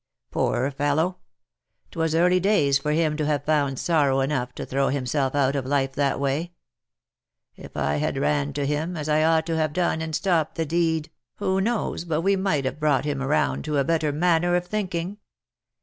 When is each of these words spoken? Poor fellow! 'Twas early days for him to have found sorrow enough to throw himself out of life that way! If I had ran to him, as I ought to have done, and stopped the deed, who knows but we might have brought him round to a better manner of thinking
Poor 0.31 0.71
fellow! 0.71 1.19
'Twas 1.91 2.15
early 2.15 2.39
days 2.39 2.79
for 2.79 2.91
him 2.91 3.15
to 3.15 3.23
have 3.27 3.45
found 3.45 3.77
sorrow 3.77 4.21
enough 4.21 4.51
to 4.55 4.65
throw 4.65 4.87
himself 4.89 5.35
out 5.35 5.55
of 5.55 5.63
life 5.63 5.91
that 5.93 6.19
way! 6.19 6.53
If 7.55 7.77
I 7.77 7.97
had 7.97 8.17
ran 8.17 8.51
to 8.53 8.65
him, 8.65 8.97
as 8.97 9.07
I 9.07 9.23
ought 9.23 9.45
to 9.45 9.57
have 9.57 9.73
done, 9.73 10.01
and 10.01 10.15
stopped 10.15 10.55
the 10.55 10.65
deed, 10.65 11.11
who 11.35 11.61
knows 11.61 12.03
but 12.03 12.21
we 12.21 12.35
might 12.35 12.65
have 12.65 12.79
brought 12.79 13.05
him 13.05 13.21
round 13.21 13.63
to 13.65 13.77
a 13.77 13.83
better 13.83 14.11
manner 14.11 14.55
of 14.55 14.65
thinking 14.65 15.19